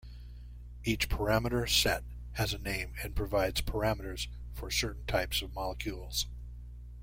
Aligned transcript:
Each 0.83 1.07
parameter 1.07 1.69
set 1.69 2.03
has 2.31 2.53
a 2.53 2.57
name, 2.57 2.93
and 3.03 3.15
provides 3.15 3.61
parameters 3.61 4.29
for 4.51 4.71
certain 4.71 5.05
types 5.05 5.43
of 5.43 5.53
molecules. 5.53 6.25